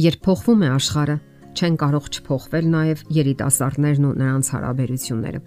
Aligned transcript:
Երբ 0.00 0.20
փոխվում 0.24 0.62
է 0.64 0.68
աշխարհը, 0.72 1.14
չեն 1.50 1.74
կարող 1.80 2.04
չփոխվել 2.14 2.68
նաև 2.72 3.00
երիտասարդներն 3.16 4.06
ու 4.08 4.12
նրանց 4.20 4.48
հարաբերությունները։ 4.54 5.40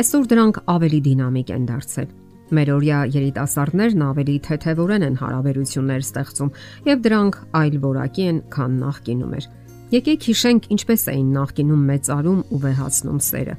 Այսօր 0.00 0.26
դրանք 0.32 0.58
ավելի 0.74 1.00
դինամիկ 1.06 1.52
են 1.54 1.64
դարձել։ 1.70 2.10
Մեր 2.58 2.72
օրյա 2.74 2.98
երիտասարդներն 3.14 4.04
ավելի 4.10 4.36
թեթևորեն 4.46 5.06
են 5.08 5.18
հարաբերություններ 5.22 6.04
ստեղծում 6.04 6.52
եւ 6.90 7.02
դրանք 7.06 7.38
այլ 7.60 7.76
որակի 7.86 8.24
են, 8.30 8.40
քան 8.50 8.78
նախկինում 8.84 9.34
էր։ 9.40 9.46
Եկեք 9.94 10.26
հիշենք 10.30 10.70
ինչպես 10.74 11.04
էին 11.14 11.28
նախկինում 11.40 11.84
մեծարում 11.90 12.40
ու 12.50 12.60
վեհացնում 12.66 13.20
սերը։ 13.30 13.54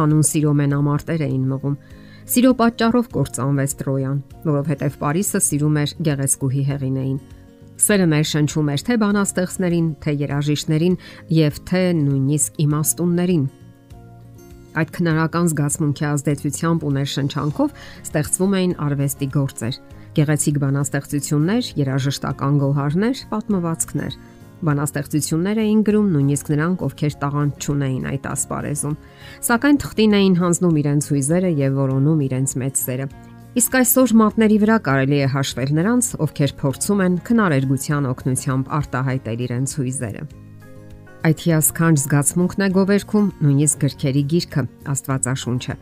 Հանուն 0.00 0.24
սիրո 0.30 0.54
մենամարտեր 0.60 1.26
էին 1.28 1.44
մղում։ 1.50 1.76
Սիրո 2.30 2.50
պատճառով 2.60 3.06
կործանվեց 3.10 3.76
Տրոյան, 3.80 4.18
որովհետև 4.50 4.98
Փարիսը 5.00 5.40
սիրում 5.50 5.78
էր 5.80 5.94
գեղեցկուհի 6.10 6.64
հեղինեին 6.70 7.20
Սերը 7.80 8.06
մեր 8.12 8.26
շնչում 8.28 8.68
էր 8.74 8.82
թե 8.84 8.94
բանաստեղծներին, 9.00 9.86
թե 10.04 10.12
երաժիշտներին 10.20 10.96
եւ 11.32 11.60
թե 11.70 11.80
նույնիսկ 12.00 12.58
իմաստուններին։ 12.64 13.46
Այդ 14.80 14.90
քնարական 14.96 15.48
զգացմունքի 15.50 16.04
ազդեցությամբ 16.10 16.84
ու 16.84 16.92
ներշնչանքով 16.96 17.72
ստեղծվում 18.04 18.52
էին 18.60 18.74
արվեստի 18.84 19.28
գործեր, 19.34 19.78
գեղեցիկ 20.20 20.60
բանաստեղծություններ, 20.60 21.72
երաժշտական 21.80 22.60
գոհարներ, 22.60 23.24
պատմվածքներ։ 23.32 24.20
Բանաստեղծություններ 24.60 25.58
էին 25.64 25.82
գրում 25.88 26.08
նույնիսկ 26.14 26.52
նրանք, 26.52 26.82
ովքեր 26.84 27.14
տաղանդ 27.24 27.64
չունեին 27.64 28.08
այդ 28.12 28.26
ասպարեզում։ 28.28 28.96
Սակայն 29.48 29.80
թղթին 29.80 30.16
էին 30.20 30.34
հանձնում 30.44 30.80
իրենց 30.84 31.10
հույզերը 31.10 31.52
եւ 31.64 31.78
որոնում 31.80 32.24
իրենց 32.28 32.56
մեծ 32.60 32.84
սերը։ 32.84 33.06
Իսկ 33.50 33.74
այսօր 33.80 34.12
մատների 34.14 34.56
վրա 34.62 34.74
կարելի 34.86 35.16
է 35.24 35.28
հաշվել 35.32 35.70
նրանց, 35.74 36.08
ովքեր 36.22 36.52
փորձում 36.60 37.00
են 37.02 37.14
քնարերգության 37.26 38.04
օգնությամբ 38.06 38.68
արտահայտել 38.78 39.40
իրենց 39.46 39.74
հույզերը։ 39.80 40.22
Այդ 41.26 41.42
հիասքանչ 41.46 41.96
զգացմունքն 42.04 42.62
է 42.62 42.68
գովերքում 42.78 43.26
նույնիսկ 43.42 43.82
գրքերի 43.82 44.22
գիրքը 44.30 44.64
Աստվածաշունչը։ 44.94 45.76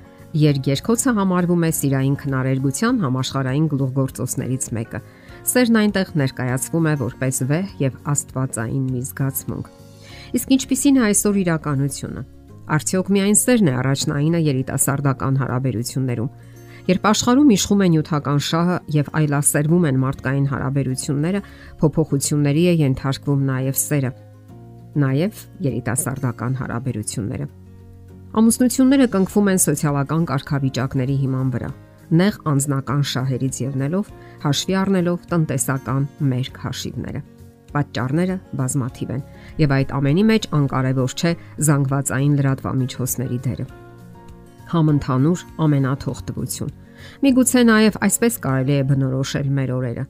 Երգերքոցը 0.49 1.15
համարվում 1.21 1.69
է 1.69 1.71
սիրային 1.77 2.17
քնարերգության 2.25 3.05
համաշխարային 3.05 3.69
գլուխգործոցներից 3.69 4.65
մեկը։ 4.79 5.05
Սերն 5.53 5.81
այնտեղ 5.85 6.13
ներկայացվում 6.25 6.89
է 6.89 6.95
որպես 7.05 7.37
վեհ 7.53 7.79
եւ 7.85 8.03
աստվածային 8.17 8.85
մի 8.97 9.01
զգացմունք։ 9.13 9.73
Իսկ 10.41 10.53
ինչպիսին 10.57 10.99
է 10.99 11.09
այսօր 11.09 11.41
իրականությունը։ 11.45 12.23
Արդյոք 12.69 13.09
միայն 13.17 13.39
սերն 13.39 13.69
է 13.69 13.75
առաջնայինը 13.81 14.41
երիտասարդական 14.45 15.39
հարաբերություններում 15.41 16.33
Երբ 16.89 17.05
աշխարհում 17.05 17.51
իշխում 17.53 17.83
է 17.85 17.87
նյութական 17.93 18.39
շահը 18.47 18.77
եւ 18.95 19.09
այլասերվում 19.19 19.83
են 19.89 19.97
մարդկային 20.01 20.45
հարաբերությունները, 20.49 21.41
փոփոխությունների 21.83 22.63
է 22.65 22.71
ենթարկվում 22.81 23.43
նաեւ 23.49 23.75
սերը, 23.81 24.11
նաեւ 25.03 25.43
երիտասարդական 25.67 26.55
հարաբերությունները։ 26.63 27.49
Ամուսնությունները 28.41 29.09
կնքվում 29.13 29.51
են 29.53 29.61
սոցիալական 29.69 30.25
կարգավիճակների 30.33 31.17
հիման 31.29 31.51
վրա, 31.59 31.71
նեղ 32.23 32.39
անձնական 32.53 33.03
շահերից 33.13 33.59
ելնելով, 33.69 34.09
հաշվի 34.49 34.79
առնելով 34.81 35.27
տնտեսական 35.29 36.07
մերկ 36.33 36.63
հաշիվները։ 36.65 37.23
Պատճառները 37.69 38.39
բազմաթիվ 38.63 39.13
են, 39.13 39.27
եւ 39.61 39.77
այդ 39.77 39.93
ամենի 39.99 40.25
մեջ 40.33 40.49
անկարևոր 40.63 41.19
չէ 41.21 41.35
զանգվածային 41.69 42.41
լրատվամիջոցների 42.41 43.41
դերը 43.45 43.69
համընդհանուր 44.73 45.43
ամենաթողտվություն։ 45.65 46.73
Միգուցե 47.25 47.63
նաև 47.69 47.99
այսպես 48.09 48.39
կարելի 48.45 48.75
է 48.79 48.87
բնորոշել 48.89 49.51
մեր 49.59 49.73
օրերը։ 49.79 50.05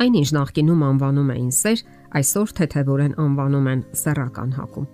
Այնինչ 0.00 0.28
նախկինում 0.36 0.84
անվանում 0.90 1.32
էին 1.34 1.50
սեր, 1.60 1.82
այսօր 2.20 2.52
թեթևորեն 2.60 3.16
անվանում 3.24 3.66
են 3.70 3.82
սեռական 4.00 4.54
հակում։ 4.56 4.86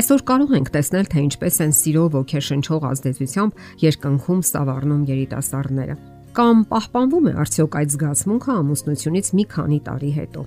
Այսօր 0.00 0.24
կարող 0.30 0.54
ենք 0.58 0.70
տեսնել, 0.74 1.06
թե 1.10 1.22
ինչպես 1.26 1.58
են 1.64 1.74
սիրո 1.80 2.04
ոգեշնչող 2.16 2.86
ազդեցությամբ 2.90 3.60
երկնքում 3.86 4.40
սավառնում 4.50 5.04
երիտասարդները։ 5.10 5.94
Կամ 6.40 6.64
պահպանվում 6.70 7.28
է 7.30 7.36
արդյոք 7.44 7.78
այդ 7.80 7.94
զգացմունքը 7.94 8.56
ամուսնությունից 8.60 9.30
մի 9.38 9.44
քանի 9.54 9.78
տարի 9.86 10.10
հետո։ 10.18 10.42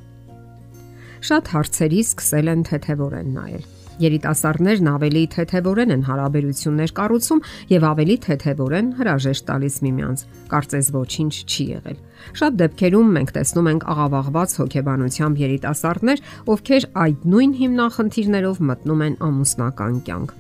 Շատ 1.24 1.54
հարցերի 1.56 2.04
սկսել 2.04 2.54
են 2.54 2.68
թեթևորեն 2.68 3.34
նայել 3.40 3.66
Երիտասարդներն 4.02 4.88
ավելի 4.90 5.22
թեթևորեն 5.34 5.94
են 5.94 6.04
հարաբերություններ 6.08 6.94
կառուցում 6.98 7.42
եւ 7.70 7.84
ավելի 7.90 8.16
թեթևորեն 8.26 8.88
հրաժեշտ 8.98 9.46
տալիս 9.50 9.76
միմյանց։ 9.86 10.24
Կարծես 10.54 10.88
ոչինչ 10.98 11.34
չի 11.44 11.66
եղել։ 11.74 12.00
Շատ 12.40 12.58
դեպքերում 12.64 13.12
մենք 13.18 13.34
տեսնում 13.38 13.70
ենք 13.74 13.86
աղավաղված 13.94 14.56
հոգեբանությամբ 14.64 15.44
երիտասարդներ, 15.44 16.24
ովքեր 16.54 16.88
այդ 17.04 17.28
նույն 17.34 17.54
հիմնախնդիրներով 17.62 18.64
մտնում 18.74 19.04
են 19.04 19.20
ամուսնական 19.30 20.00
կյանք։ 20.08 20.34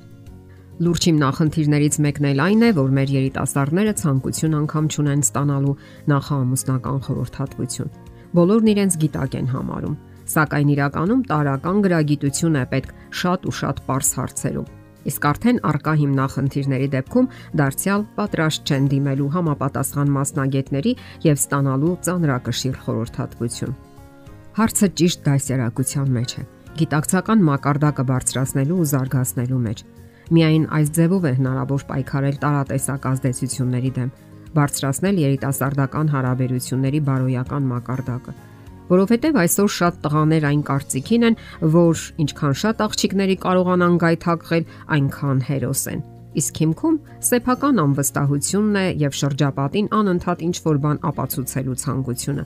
Լուրջ 0.84 1.06
հիմնախնդիրներից 1.06 1.98
մեկն 2.02 2.26
էլ 2.34 2.40
այն 2.44 2.64
է, 2.66 2.70
որ 2.74 2.96
մեր 2.98 3.12
երիտասարդները 3.14 3.94
ցանկություն 4.02 4.56
անգամ 4.64 4.88
չունեն 4.90 5.22
ստանալու 5.28 5.76
նախաամուսնական 6.10 6.98
խորհրդատվություն։ 7.06 7.94
Բոլորն 8.34 8.72
իրենց 8.74 8.98
գիտակ 9.04 9.38
են 9.38 9.52
համարում 9.54 10.00
Սակայն 10.34 10.70
իրականում 10.74 11.22
տարական 11.30 11.82
գրագիտություն 11.86 12.56
է 12.58 12.64
պետք 12.72 12.94
շատ 13.22 13.44
ու 13.50 13.54
շատ 13.60 13.82
པարս 13.86 14.10
հարցերում։ 14.18 14.70
Իսկ 15.04 15.26
արդեն 15.30 15.58
արկա 15.70 15.94
հիմնախնդիրների 16.00 16.88
դեպքում 16.94 17.28
դարձյալ 17.60 18.06
պատրաստ 18.18 18.72
չեն 18.72 18.86
դիմելու 18.94 19.28
համապատասխան 19.34 20.14
մասնագետների 20.18 20.94
եւ 21.28 21.42
ստանալու 21.44 21.96
ծանրակշիռ 22.08 22.78
խորհրդատվություն։ 22.86 23.76
Հարցը 24.54 24.88
ճիշտ 25.02 25.24
դասերակցության 25.28 26.14
մեջ 26.18 26.34
է։ 26.34 26.46
Գիտակցական 26.80 27.44
մակարդակը 27.50 28.04
բարձրացնելու 28.14 28.80
ու 28.80 28.88
զարգացնելու 28.94 29.62
մեջ։ 29.68 29.84
Միայն 30.34 30.66
այս 30.78 30.94
ձևով 30.98 31.28
է 31.30 31.34
հնարավոր 31.44 31.86
պայքարել 31.92 32.40
տարատեսակ 32.48 33.06
ազդեցությունների 33.12 33.92
դեմ, 34.00 34.10
բարձրացնել 34.58 35.22
երիտասարդական 35.28 36.12
հարաբերությունների 36.16 37.04
բարոյական 37.12 37.70
մակարդակը 37.74 38.36
որովհետև 38.90 39.38
այսօր 39.44 39.70
շատ 39.78 40.00
տղաներ 40.04 40.48
այն 40.50 40.64
կարծիքին 40.70 41.28
են, 41.30 41.38
որ 41.76 42.02
ինչքան 42.24 42.58
շատ 42.64 42.82
աղջիկների 42.88 43.38
կարողանան 43.44 43.96
գայթակղել, 44.04 44.66
այնքան 44.98 45.40
հերոս 45.50 45.84
են։ 45.94 46.04
Իսկ 46.34 46.60
հիմքում 46.64 46.98
սեփական 47.30 47.80
անվստահությունն 47.84 48.78
է 48.82 48.86
եւ 49.04 49.18
շրջապատին 49.22 49.88
անընդհատ 49.94 50.40
ինչ 50.48 50.56
որ 50.66 50.78
բան 50.84 51.02
ապացուցելու 51.14 51.80
ցանկությունը։ 51.84 52.46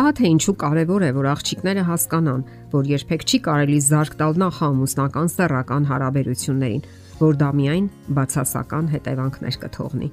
Ահա 0.00 0.10
թե 0.18 0.30
ինչու 0.30 0.54
կարևոր 0.60 1.04
է, 1.04 1.10
որ 1.14 1.26
աղջիկները 1.30 1.82
հասկանան, 1.90 2.42
որ 2.72 2.88
երբեք 2.90 3.22
չի 3.30 3.38
կարելի 3.46 3.78
զարգ 3.86 4.16
տալ 4.20 4.40
նախամուսնական 4.42 5.30
սեռական 5.34 5.86
հարաբերություններին, 5.90 6.82
որ 7.20 7.38
դա 7.40 7.50
միայն 7.60 7.86
բացասական 8.16 8.90
հետևանքներ 8.94 9.56
կթողնի։ 9.64 10.08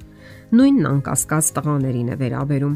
Նույնն 0.57 0.89
անկասկած 0.91 1.51
տղաներին 1.57 2.11
է 2.11 2.17
վերաբերում 2.21 2.75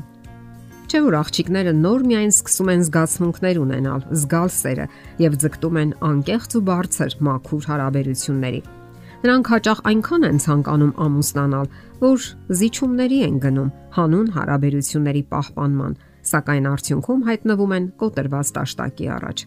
Չէ 0.92 1.00
որ 1.06 1.16
աղջիկները 1.16 1.72
նոր 1.72 2.02
միայն 2.04 2.32
սկսում 2.34 2.70
են 2.72 2.82
զգացմունքներ 2.84 3.58
ունենալ, 3.62 4.02
զգալ 4.12 4.50
սերը 4.52 4.86
եւ 5.24 5.36
ձգտում 5.40 5.78
են 5.82 5.92
անկեղծ 6.04 6.56
ու 6.60 6.62
բարձր 6.68 7.14
մաքուր 7.28 7.68
հարաբերությունների։ 7.72 8.60
Նրանք 9.22 9.52
հաճախ 9.54 9.80
այնքան 9.88 10.26
են 10.28 10.42
ցանկանում 10.44 10.92
ամուսնանալ, 11.06 11.70
որ 12.02 12.26
զիջումների 12.60 13.20
են 13.24 13.38
գնում 13.46 13.70
հանուն 13.96 14.28
հարաբերությունների 14.36 15.24
պահպանման, 15.32 15.94
սակայն 16.28 16.68
արդյունքում 16.76 17.24
հայտնվում 17.32 17.76
են 17.78 17.86
կոտրված 18.04 18.52
տաշտակի 18.60 19.08
առաջ։ 19.16 19.46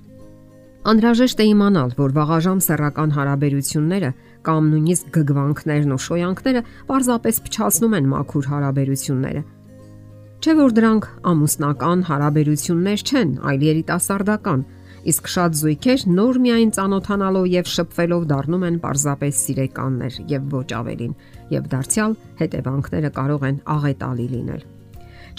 Անհրաժեշտ 0.84 1.42
է 1.44 1.46
իմանալ, 1.52 1.92
որ 2.00 2.14
վաղաժամ 2.24 2.64
սեռական 2.64 3.12
հարաբերությունները 3.18 4.10
կամ 4.48 4.72
նույնիսկ 4.72 5.12
գգվանքներն 5.18 5.92
ու 5.92 6.00
շոյանքները 6.08 6.64
պարզապես 6.88 7.44
փչացնում 7.44 7.98
են 8.00 8.10
մաքուր 8.14 8.50
հարաբերությունները 8.54 9.44
Չէ 10.44 10.52
որ 10.58 10.72
դրանք 10.76 11.06
ամուսնական 11.30 12.00
հարաբերություններ 12.04 13.02
չեն, 13.08 13.30
այլ 13.48 13.62
երիտասարդական, 13.64 14.64
իսկ 15.08 15.30
շատ 15.34 15.56
զույգեր 15.56 16.04
նոր 16.18 16.38
միայն 16.44 16.72
ծանոթանալով 16.76 17.46
եւ 17.48 17.70
շփվելով 17.72 18.26
դառնում 18.34 18.66
են 18.68 18.76
parzapes 18.82 19.40
սիրեկաններ 19.40 20.20
եւ 20.34 20.52
ոչ 20.52 20.68
ավելին, 20.82 21.16
եւ 21.56 21.72
դարձյալ 21.72 22.18
հետևանքները 22.44 23.12
կարող 23.16 23.48
են 23.48 23.58
աղետալի 23.78 24.28
լինել։ 24.34 24.62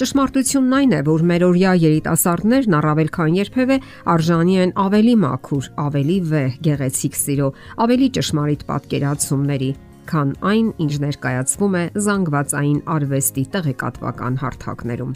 Ճշմարտությունն 0.01 0.77
այն 0.81 0.97
է, 0.97 1.01
որ 1.13 1.29
մերօրյա 1.29 1.77
երիտասարդներն 1.85 2.77
առավել 2.81 3.09
քան 3.15 3.37
երբևէ 3.45 3.77
արժանի 4.15 4.55
են 4.65 4.73
ավելի 4.89 5.17
մաքուր, 5.21 5.69
ավելի 5.85 6.17
վեհ, 6.33 6.57
գեղեցիկ 6.65 7.19
սիրո, 7.21 7.51
ավելի 7.85 8.09
ճշմարիտ 8.17 8.65
պատկերացումների, 8.73 9.69
քան 10.09 10.33
այն, 10.51 10.67
ինչ 10.85 10.93
ներկայացվում 11.05 11.75
է 11.79 11.83
զանգվածային 12.05 12.79
արվեստի 12.95 13.43
տեղեկատվական 13.55 14.37
հարթակներում։ 14.41 15.13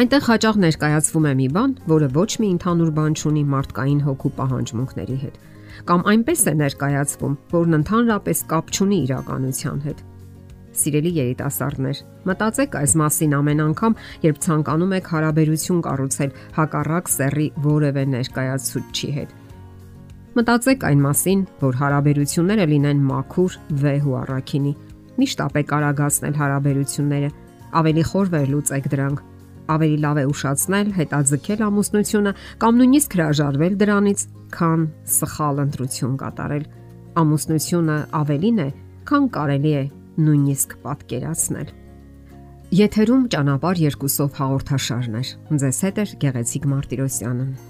Այնտեղ 0.00 0.22
հաճախ 0.30 0.58
ներկայացվում 0.64 1.26
է 1.30 1.32
մի 1.40 1.48
բան, 1.56 1.72
որը 1.90 2.08
ոչ 2.16 2.30
մի 2.40 2.48
ընդհանուր 2.56 2.92
բան 2.96 3.16
չունի 3.20 3.42
մարդկային 3.54 3.98
հոգու 4.06 4.30
պահանջմունքների 4.38 5.16
հետ, 5.24 5.34
կամ 5.90 6.06
այնպես 6.12 6.44
է 6.46 6.54
ներկայացվում, 6.60 7.34
որն 7.50 7.78
ընդհանրապես 7.80 8.42
կապ 8.54 8.72
չունի 8.76 9.00
իրականության 9.10 9.82
հետ։ 9.90 10.00
Սիրելի 10.80 11.12
երիտասարդներ, 11.18 12.00
մտածեք 12.30 12.76
այս 12.80 12.96
մասին 13.00 13.36
ամեն 13.40 13.62
անգամ, 13.66 13.96
երբ 14.24 14.40
ցանկանում 14.46 14.96
եք 15.00 15.10
հարաբերություն 15.10 15.84
կառուցել 15.90 16.34
հակառակ 16.60 17.12
սեռի 17.18 17.48
որևէ 17.66 18.04
ներկայացուցչի 18.14 19.10
հետ։ 19.18 19.39
Մտածեք 20.40 20.84
այն 20.88 21.00
մասին, 21.04 21.40
որ 21.60 21.74
հարաբերությունները 21.76 22.64
լինեն 22.70 23.00
մաքուր, 23.04 23.56
վեհ 23.76 24.04
ու 24.08 24.14
առաքինի։ 24.20 24.70
Միշտ 25.20 25.40
ապեք 25.44 25.72
արագացնել 25.76 26.36
հարաբերությունները, 26.40 27.28
ավելի 27.80 28.04
խոր 28.08 28.30
վերլուծեք 28.34 28.86
դրանք։ 28.94 29.18
Ավելի 29.74 29.98
լավ 30.00 30.20
է 30.20 30.24
ուշացնել, 30.30 30.92
հետաձգել 30.96 31.64
ամուսնությունը 31.68 32.32
կամ 32.64 32.80
նույնիսկ 32.80 33.16
հրաժարվել 33.20 33.76
դրանից, 33.84 34.24
քան 34.56 34.86
սխալ 35.20 35.60
ընտրություն 35.66 36.14
կատարել։ 36.24 36.64
Ամուսնությունը 37.20 37.96
ավելին 38.20 38.62
է, 38.64 38.68
քան 39.10 39.26
կարելի 39.36 39.74
է 39.76 39.84
նույնիսկ 40.24 40.72
պատկերացնել։ 40.88 41.74
Եթերում 42.80 43.28
ճանապար 43.34 43.84
երկուսով 43.90 44.40
հաղորդաշարներ։ 44.40 45.34
Ձեզ 45.60 45.82
հետ 45.84 46.00
է 46.00 46.06
Գեղեցիկ 46.24 46.70
Մարտիրոսյանը։ 46.70 47.69